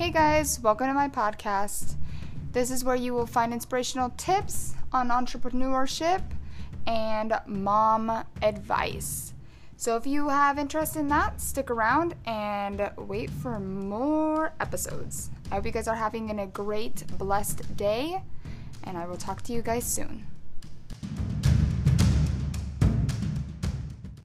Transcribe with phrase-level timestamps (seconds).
[0.00, 1.96] Hey guys, welcome to my podcast.
[2.52, 6.22] This is where you will find inspirational tips on entrepreneurship
[6.86, 9.34] and mom advice.
[9.76, 15.28] So if you have interest in that, stick around and wait for more episodes.
[15.52, 18.22] I hope you guys are having a great, blessed day,
[18.84, 20.26] and I will talk to you guys soon.